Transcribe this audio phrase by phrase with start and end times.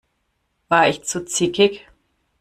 [0.67, 1.87] War ich zu zickig?